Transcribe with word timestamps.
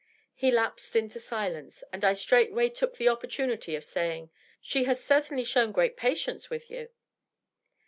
He 0.33 0.49
lapsed 0.49 0.95
into 0.95 1.19
silence, 1.19 1.83
and 1.93 2.03
I 2.03 2.13
straightway 2.13 2.69
took 2.69 2.97
the 2.97 3.05
opportanity 3.07 3.75
of 3.77 3.83
saying," 3.85 4.31
She 4.59 4.85
has 4.85 5.03
certainly 5.03 5.43
shown 5.43 5.71
great 5.71 5.95
patience 5.95 6.49
with 6.49 6.71
you.'' 6.71 6.89